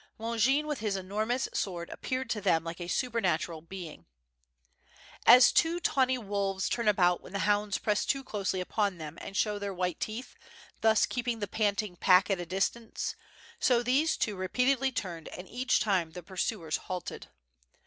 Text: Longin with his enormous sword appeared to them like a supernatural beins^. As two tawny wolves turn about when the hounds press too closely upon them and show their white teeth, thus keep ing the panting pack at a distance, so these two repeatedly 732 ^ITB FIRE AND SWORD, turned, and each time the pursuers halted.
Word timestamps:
Longin 0.17 0.65
with 0.65 0.79
his 0.79 0.95
enormous 0.95 1.47
sword 1.53 1.91
appeared 1.91 2.27
to 2.31 2.41
them 2.41 2.63
like 2.63 2.81
a 2.81 2.87
supernatural 2.87 3.61
beins^. 3.61 4.05
As 5.27 5.51
two 5.51 5.79
tawny 5.79 6.17
wolves 6.17 6.69
turn 6.69 6.87
about 6.87 7.21
when 7.21 7.33
the 7.33 7.37
hounds 7.45 7.77
press 7.77 8.03
too 8.03 8.23
closely 8.23 8.61
upon 8.61 8.97
them 8.97 9.19
and 9.21 9.37
show 9.37 9.59
their 9.59 9.75
white 9.75 9.99
teeth, 9.99 10.35
thus 10.81 11.05
keep 11.05 11.27
ing 11.27 11.37
the 11.37 11.47
panting 11.47 11.97
pack 11.97 12.31
at 12.31 12.39
a 12.39 12.47
distance, 12.47 13.15
so 13.59 13.83
these 13.83 14.17
two 14.17 14.35
repeatedly 14.35 14.87
732 14.89 14.97
^ITB 14.99 15.03
FIRE 15.03 15.17
AND 15.17 15.25
SWORD, 15.27 15.35
turned, 15.39 15.47
and 15.47 15.61
each 15.61 15.79
time 15.79 16.11
the 16.13 16.23
pursuers 16.23 16.77
halted. 16.87 17.27